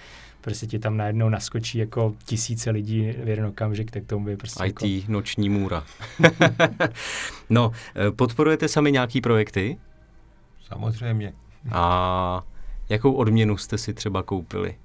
[0.45, 4.65] prostě ti tam najednou naskočí jako tisíce lidí v jeden okamžik, tak tomu by prostě
[4.65, 5.11] IT, jako...
[5.11, 5.83] noční můra.
[7.49, 9.77] no, eh, podporujete sami nějaký projekty?
[10.67, 11.33] Samozřejmě.
[11.71, 12.43] A
[12.89, 14.77] jakou odměnu jste si třeba koupili?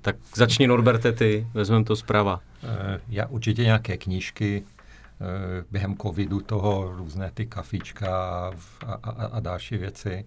[0.00, 2.40] Tak začni Norberte ty, vezmeme to zprava.
[2.62, 4.64] Eh, já určitě nějaké knížky,
[5.20, 8.08] eh, během covidu toho různé ty kafička
[8.86, 10.24] a, a, a další věci.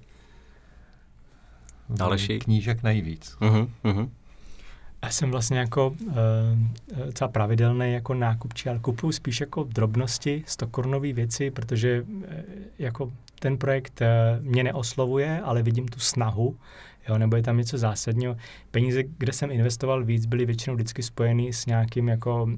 [1.89, 2.39] Další?
[2.39, 3.37] Knížek nejvíc.
[3.41, 4.09] Uh-huh, uh-huh.
[5.03, 6.15] Já jsem vlastně jako uh,
[7.13, 12.23] celá pravidelný jako nákupčí, ale kupuju spíš jako drobnosti, stokornové věci, protože uh,
[12.79, 16.55] jako ten projekt uh, mě neoslovuje, ale vidím tu snahu,
[17.09, 18.37] jo, nebo je tam něco zásadního.
[18.71, 22.51] Peníze, kde jsem investoval víc, byly většinou vždycky spojený s nějakým jako uh,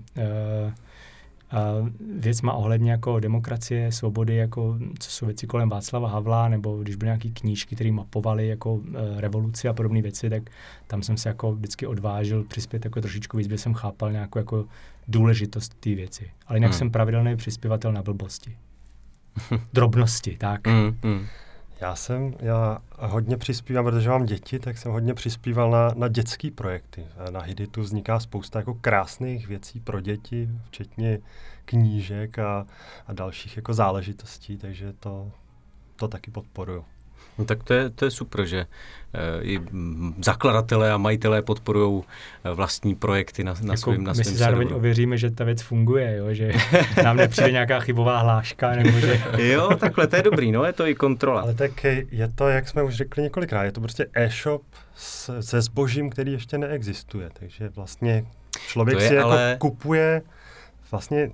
[2.19, 7.07] věcma ohledně jako demokracie, svobody, jako co jsou věci kolem Václava Havla, nebo když byly
[7.07, 8.81] nějaké knížky, které mapovaly jako
[9.17, 10.43] e, revoluci a podobné věci, tak
[10.87, 14.65] tam jsem se jako vždycky odvážil přispět jako trošičku víc, jsem chápal nějakou jako
[15.07, 16.31] důležitost té věci.
[16.47, 16.77] Ale jinak hmm.
[16.77, 18.57] jsem pravidelný přispěvatel na blbosti.
[19.73, 20.67] Drobnosti, tak.
[20.67, 21.25] Hmm, hmm.
[21.81, 26.51] Já jsem, já hodně přispívám, protože mám děti, tak jsem hodně přispíval na, na dětské
[26.51, 27.05] projekty.
[27.29, 31.19] Na Hiditu vzniká spousta jako krásných věcí pro děti, včetně
[31.65, 32.65] knížek a,
[33.07, 35.31] a dalších jako záležitostí, takže to,
[35.95, 36.85] to taky podporuju.
[37.39, 39.59] No tak to je, to je super, že uh, i
[40.23, 42.03] zakladatelé a majitelé podporují uh,
[42.53, 44.77] vlastní projekty na, na jako svým na My si zároveň serveru.
[44.77, 46.33] ověříme, že ta věc funguje, jo?
[46.33, 46.51] že
[47.03, 48.75] nám nepřijde nějaká chybová hláška.
[48.75, 49.21] Nebo že...
[49.37, 51.41] jo, takhle, to je dobrý, no, je to i kontrola.
[51.41, 54.61] Ale tak je to, jak jsme už řekli několikrát, je to prostě e-shop
[55.39, 58.25] se zbožím, který ještě neexistuje, takže vlastně
[58.67, 59.55] člověk si jako ale...
[59.59, 60.21] kupuje
[60.91, 61.31] vlastně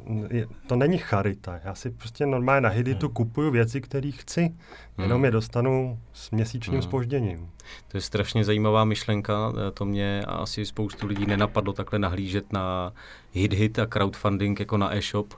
[0.67, 1.59] to není charita.
[1.63, 3.13] Já si prostě normálně na Hiditu hmm.
[3.13, 4.55] kupuju věci, které chci,
[4.97, 5.25] jenom hmm.
[5.25, 7.37] je dostanu s měsíčním spožděním.
[7.37, 7.49] Hmm.
[7.87, 9.53] To je strašně zajímavá myšlenka.
[9.73, 12.93] To mě asi spoustu lidí nenapadlo takhle nahlížet na
[13.35, 15.33] hit-hit a crowdfunding jako na e-shop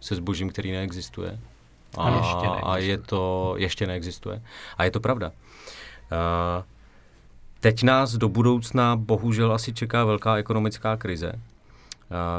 [0.00, 1.38] se zbožím, který neexistuje.
[1.96, 2.72] A, a, ještě neexistuje.
[2.72, 4.42] a je to, ještě neexistuje.
[4.78, 5.28] A je to pravda.
[5.28, 6.64] Uh,
[7.60, 11.32] teď nás do budoucna bohužel asi čeká velká ekonomická krize.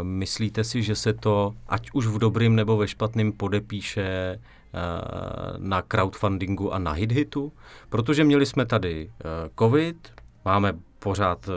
[0.01, 4.39] Myslíte si, že se to, ať už v dobrým nebo ve špatném, podepíše eh,
[5.57, 7.51] na crowdfundingu a na hit-hitu?
[7.89, 10.13] Protože měli jsme tady eh, covid,
[10.45, 11.51] máme pořád eh,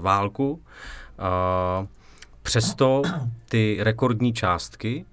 [0.00, 0.62] válku,
[2.42, 3.02] přesto
[3.48, 5.04] ty rekordní částky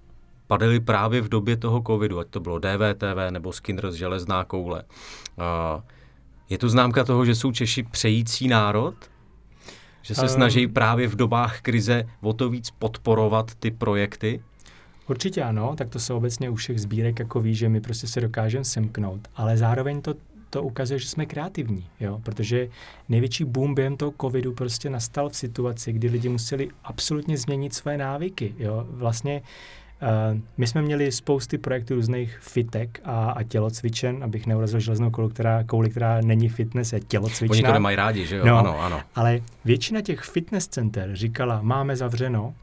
[0.47, 4.83] padaly právě v době toho covidu, ať to bylo DVTV nebo Skinner z železná koule.
[6.49, 8.95] Je to známka toho, že jsou Češi přející národ?
[10.05, 14.41] Že se um, snaží právě v dobách krize o to víc podporovat ty projekty?
[15.09, 18.21] Určitě ano, tak to se obecně u všech sbírek jako ví, že my prostě se
[18.21, 20.13] dokážeme semknout, ale zároveň to,
[20.49, 22.21] to ukazuje, že jsme kreativní, jo?
[22.23, 22.69] protože
[23.09, 27.97] největší boom během toho covidu prostě nastal v situaci, kdy lidi museli absolutně změnit své
[27.97, 28.55] návyky.
[28.57, 28.85] Jo?
[28.89, 29.47] Vlastně Uh,
[30.57, 35.63] my jsme měli spousty projektů různých fitek a, a tělocvičen, abych neurazil železnou kouli, která,
[35.63, 37.53] kouli, která není fitness, je tělocvičná.
[37.53, 38.45] Oni to nemají rádi, že jo?
[38.45, 39.01] No, ano, ano.
[39.15, 42.53] Ale většina těch fitness center říkala, máme zavřeno,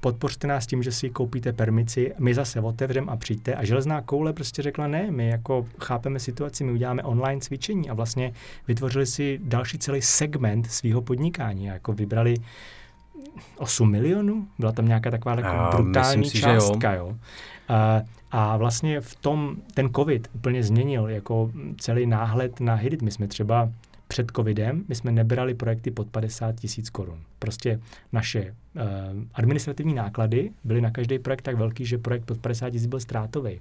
[0.00, 3.54] podpořte nás tím, že si koupíte permici, my zase otevřeme a přijďte.
[3.54, 7.94] A železná koule prostě řekla, ne, my jako chápeme situaci, my uděláme online cvičení a
[7.94, 8.32] vlastně
[8.68, 11.70] vytvořili si další celý segment svého podnikání.
[11.70, 12.34] A jako vybrali
[13.56, 16.94] 8 milionů, byla tam nějaká taková jako brutální si, částka.
[16.94, 17.06] Jo.
[17.06, 17.16] Jo.
[17.68, 23.02] A, a vlastně v tom ten covid úplně změnil jako celý náhled na Hidit.
[23.02, 23.70] My jsme třeba
[24.08, 27.18] před covidem my jsme nebrali projekty pod 50 tisíc korun.
[27.38, 27.80] Prostě
[28.12, 28.82] naše uh,
[29.34, 33.60] administrativní náklady byly na každý projekt tak velký, že projekt pod 50 tisíc byl ztrátový.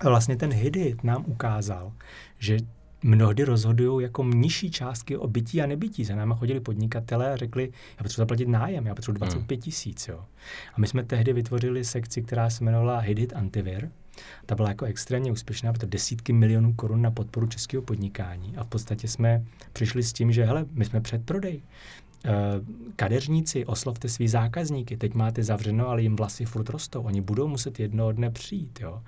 [0.00, 1.92] A vlastně ten Hidit nám ukázal,
[2.38, 2.56] že
[3.02, 6.04] mnohdy rozhodují jako nižší částky o bytí a nebytí.
[6.04, 9.62] Za náma chodili podnikatelé a řekli, já potřebuji zaplatit nájem, já potřebuji 25 hmm.
[9.62, 10.08] tisíc.
[10.08, 10.24] Jo.
[10.74, 13.88] A my jsme tehdy vytvořili sekci, která se jmenovala Hidit Antivir,
[14.46, 18.56] ta byla jako extrémně úspěšná, protože desítky milionů korun na podporu českého podnikání.
[18.56, 21.62] A v podstatě jsme přišli s tím, že hele, my jsme předprodej.
[22.24, 22.30] Eh,
[22.96, 27.80] kadeřníci, oslovte svý zákazníky, teď máte zavřeno, ale jim vlasy furt rostou, oni budou muset
[27.80, 29.02] jednoho dne přijít, jo.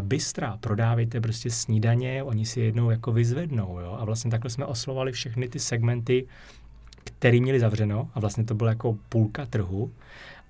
[0.00, 3.96] Bystra, prodávejte prostě snídaně, oni si jednou jako vyzvednou, jo.
[4.00, 6.26] A vlastně takhle jsme oslovali všechny ty segmenty,
[7.04, 9.92] který měli zavřeno a vlastně to bylo jako půlka trhu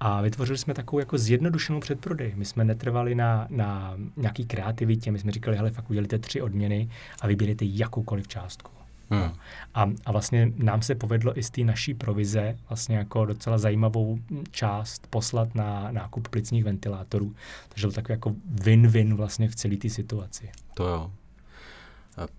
[0.00, 2.32] a vytvořili jsme takovou jako zjednodušenou předprodej.
[2.36, 6.88] My jsme netrvali na, na nějaký kreativitě, my jsme říkali, hele, fakt udělíte tři odměny
[7.20, 8.70] a vybírejte jakoukoliv částku.
[9.10, 9.30] Hmm.
[9.74, 14.18] A, a vlastně nám se povedlo i z té naší provize vlastně jako docela zajímavou
[14.50, 17.34] část poslat na nákup plicních ventilátorů.
[17.68, 20.50] Takže byl takový jako win-win vlastně v celé té situaci.
[20.74, 21.10] To jo.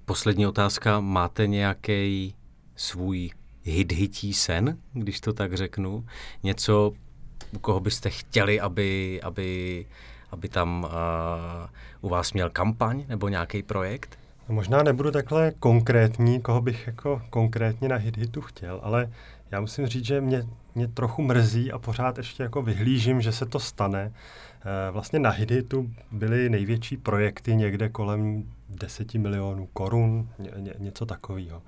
[0.05, 0.99] Poslední otázka.
[0.99, 2.35] Máte nějaký
[2.75, 3.29] svůj
[3.65, 6.05] hit-hití sen, když to tak řeknu?
[6.43, 6.93] Něco,
[7.51, 9.85] u koho byste chtěli, aby, aby,
[10.31, 11.69] aby tam uh,
[12.01, 14.16] u vás měl kampaň nebo nějaký projekt?
[14.49, 19.09] Možná nebudu takhle konkrétní, koho bych jako konkrétně na hit-hitu chtěl, ale
[19.51, 23.45] já musím říct, že mě, mě trochu mrzí a pořád ještě jako vyhlížím, že se
[23.45, 24.11] to stane.
[24.11, 31.05] E, vlastně na hit-hitu byly největší projekty někde kolem 10 milionů korun, ně, ně, něco
[31.05, 31.61] takového.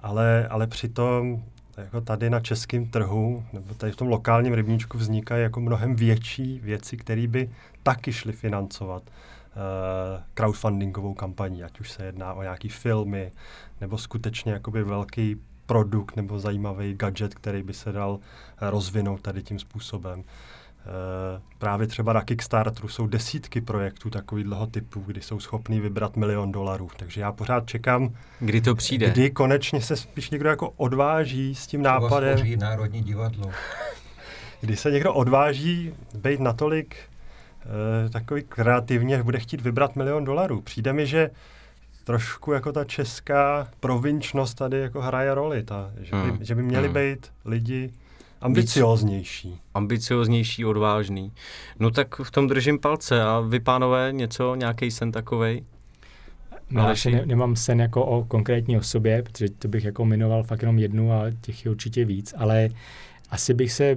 [0.00, 1.42] Ale, ale přitom
[1.76, 6.60] jako tady na českém trhu, nebo tady v tom lokálním rybníčku vznikají jako mnohem větší
[6.62, 7.50] věci, které by
[7.82, 9.02] taky šly financovat
[10.34, 13.32] crowdfundingovou kampaní, ať už se jedná o nějaký filmy,
[13.80, 15.36] nebo skutečně jakoby velký
[15.66, 18.18] produkt nebo zajímavý gadget, který by se dal
[18.60, 20.24] rozvinout tady tím způsobem.
[20.80, 26.52] Eh, právě třeba na Kickstarteru jsou desítky projektů takového typu, kdy jsou schopní vybrat milion
[26.52, 26.90] dolarů.
[26.96, 29.10] Takže já pořád čekám, kdy to přijde.
[29.10, 32.58] Kdy konečně se spíš někdo jako odváží s tím nápadem.
[32.58, 33.50] Národní divadlo.
[34.60, 37.09] Kdy se někdo odváží být natolik uh,
[38.12, 40.60] takový kreativně, bude chtít vybrat milion dolarů.
[40.60, 41.30] Přijde mi, že
[42.04, 46.38] trošku jako ta česká provinčnost tady jako hraje roli, ta, že, by, hmm.
[46.40, 46.94] že by měli hmm.
[46.94, 47.90] být lidi
[48.40, 49.60] Ambicioznější.
[49.74, 51.32] Ambicioznější, odvážný.
[51.78, 53.22] No tak v tom držím palce.
[53.22, 55.64] A vy, pánové, něco, nějaký sen takovej?
[56.70, 60.62] No, já ne, nemám sen jako o konkrétní osobě, protože to bych jako minoval fakt
[60.62, 62.68] jenom jednu a těch je určitě víc, ale
[63.30, 63.96] asi bych se, e,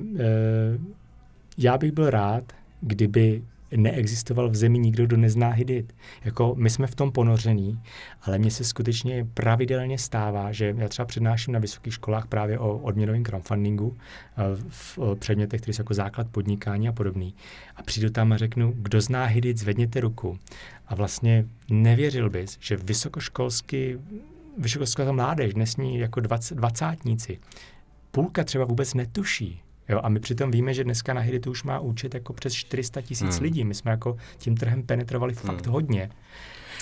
[1.58, 2.44] já bych byl rád,
[2.82, 3.44] kdyby
[3.76, 5.96] neexistoval v zemi nikdo, kdo nezná Hidit.
[6.26, 7.82] Jako my jsme v tom ponoření,
[8.22, 12.78] ale mně se skutečně pravidelně stává, že já třeba přednáším na vysokých školách právě o
[12.78, 17.36] odměnovém crowdfundingu eh, v předmětech, které jsou jako základ podnikání a podobný.
[17.76, 20.40] A přijdu tam a řeknu, kdo zná Hidit, zvedněte ruku.
[20.88, 23.98] A vlastně nevěřil bys, že vysokoškolský
[24.58, 26.20] vysokoškolská mládež, dnesní jako
[26.52, 27.40] dvacátníci,
[28.12, 31.80] půlka třeba vůbec netuší, Jo, a my přitom víme, že dneska na Hiritu už má
[31.80, 33.44] účet jako přes 400 tisíc hmm.
[33.44, 33.64] lidí.
[33.64, 35.74] My jsme jako tím trhem penetrovali fakt hmm.
[35.74, 36.10] hodně.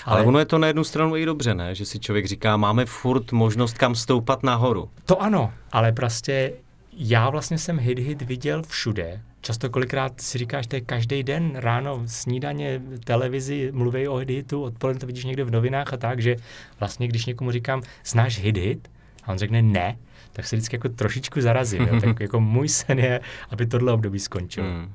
[0.04, 1.74] Ale, ale ono je to na jednu stranu i dobře, ne?
[1.74, 4.90] Že si člověk říká, máme furt možnost kam stoupat nahoru.
[5.04, 6.52] To ano, ale prostě
[6.96, 9.20] já vlastně jsem hit hit viděl všude.
[9.40, 14.62] Často kolikrát si říkáš, to je každý den, ráno snídaně, televizi, mluví o hit hitu,
[14.62, 16.36] odpoledne to vidíš někde v novinách a tak, že
[16.80, 18.90] vlastně když někomu říkám, znáš hit hit?
[19.24, 19.96] A on řekne ne,
[20.32, 21.82] tak se vždycky jako trošičku zarazím.
[21.82, 22.00] Jo?
[22.00, 24.66] tak jako můj sen je, aby tohle období skončilo.
[24.66, 24.92] Hmm.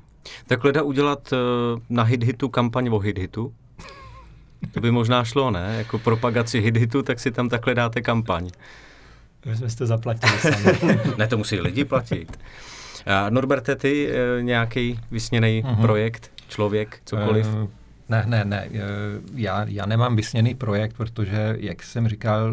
[0.47, 3.53] Tak leda udělat uh, na hit-hitu kampaň o hit-hitu?
[4.72, 5.76] To by možná šlo, ne?
[5.78, 8.49] Jako propagaci hit-hitu, tak si tam takhle dáte kampaň.
[9.45, 10.99] My jsme si to zaplatili sami.
[11.18, 12.39] ne, to musí lidi platit.
[13.07, 15.82] Uh, Norberte, ty uh, nějaký vysněný uh-huh.
[15.82, 17.47] projekt, člověk, cokoliv?
[17.47, 17.70] Uh,
[18.10, 18.70] Ne, ne, ne.
[19.36, 22.51] Já, já nemám vysněný projekt, protože, jak jsem říkal,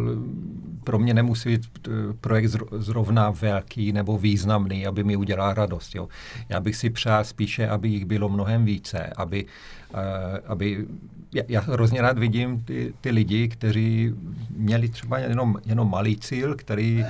[0.84, 1.90] pro mě nemusí být eh,
[2.20, 2.46] projekt
[2.78, 5.94] zrovna velký nebo významný, aby mi udělal radost.
[5.94, 6.08] Jo.
[6.48, 9.44] Já bych si přál spíše, aby jich bylo mnohem více, aby,
[9.94, 10.00] uh,
[10.46, 10.86] aby
[11.34, 14.14] já, já hrozně rád vidím ty, ty lidi, kteří
[14.50, 17.04] měli třeba jenom, jenom malý cíl, který,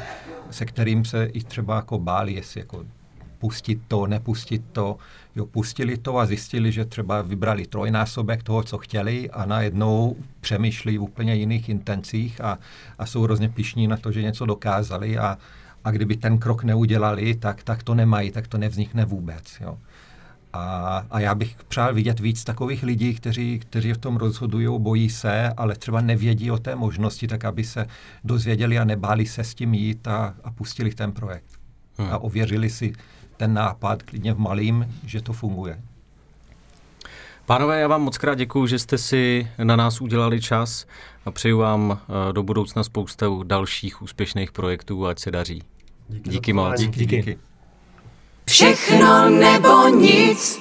[0.50, 2.84] se kterým se i třeba jako báli, jestli jako
[3.44, 4.96] pustit to, nepustit to.
[5.36, 10.98] Jo, pustili to a zjistili, že třeba vybrali trojnásobek toho, co chtěli a najednou přemýšlí
[10.98, 12.58] v úplně jiných intencích a,
[12.98, 15.38] a jsou hrozně pišní na to, že něco dokázali a,
[15.84, 19.44] a kdyby ten krok neudělali, tak, tak to nemají, tak to nevznikne vůbec.
[19.60, 19.78] Jo.
[20.52, 25.10] A, a já bych přál vidět víc takových lidí, kteří, kteří v tom rozhodují, bojí
[25.10, 27.86] se, ale třeba nevědí o té možnosti, tak aby se
[28.24, 31.64] dozvěděli a nebáli se s tím jít a, a pustili ten projekt.
[31.98, 32.08] Hmm.
[32.10, 32.92] A ověřili si
[33.36, 35.80] ten nápad klidně v malým, že to funguje.
[37.46, 40.86] Pánové, já vám moc krát děkuji, že jste si na nás udělali čas
[41.24, 45.62] a přeju vám eh, do budoucna spoustu dalších úspěšných projektů, ať se daří.
[46.08, 46.80] Díky, díky moc.
[46.80, 47.06] Díky.
[47.06, 47.38] díky.
[48.46, 50.60] Všechno nebo nic.